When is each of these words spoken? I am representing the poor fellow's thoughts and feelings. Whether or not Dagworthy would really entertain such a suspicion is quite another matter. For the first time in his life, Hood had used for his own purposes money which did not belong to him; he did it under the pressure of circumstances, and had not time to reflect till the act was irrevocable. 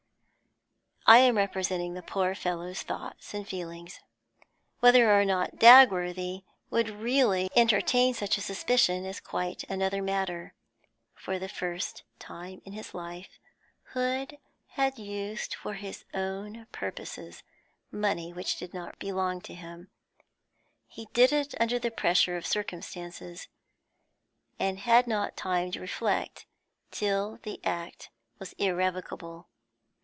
I 1.07 1.17
am 1.17 1.35
representing 1.35 1.93
the 1.93 2.03
poor 2.03 2.33
fellow's 2.35 2.83
thoughts 2.83 3.33
and 3.33 3.45
feelings. 3.45 3.99
Whether 4.79 5.11
or 5.19 5.25
not 5.25 5.57
Dagworthy 5.57 6.45
would 6.69 6.89
really 6.89 7.49
entertain 7.53 8.13
such 8.13 8.37
a 8.37 8.41
suspicion 8.41 9.03
is 9.03 9.19
quite 9.19 9.65
another 9.65 10.01
matter. 10.01 10.53
For 11.13 11.37
the 11.37 11.49
first 11.49 12.03
time 12.19 12.61
in 12.63 12.71
his 12.71 12.93
life, 12.93 13.39
Hood 13.91 14.37
had 14.67 14.97
used 14.99 15.53
for 15.55 15.73
his 15.73 16.05
own 16.13 16.67
purposes 16.71 17.43
money 17.91 18.31
which 18.31 18.55
did 18.55 18.73
not 18.73 18.97
belong 18.99 19.41
to 19.41 19.53
him; 19.53 19.89
he 20.87 21.07
did 21.13 21.33
it 21.33 21.55
under 21.59 21.77
the 21.79 21.91
pressure 21.91 22.37
of 22.37 22.45
circumstances, 22.47 23.49
and 24.59 24.79
had 24.79 25.07
not 25.07 25.35
time 25.35 25.71
to 25.71 25.81
reflect 25.81 26.45
till 26.89 27.37
the 27.43 27.59
act 27.65 28.11
was 28.39 28.53
irrevocable. 28.53 29.49